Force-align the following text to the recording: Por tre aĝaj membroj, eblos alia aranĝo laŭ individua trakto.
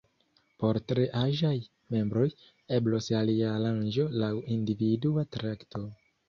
Por 0.61 0.77
tre 0.91 1.01
aĝaj 1.19 1.51
membroj, 1.95 2.23
eblos 2.79 3.11
alia 3.19 3.53
aranĝo 3.59 4.07
laŭ 4.23 4.31
individua 4.57 5.29
trakto. 5.37 5.85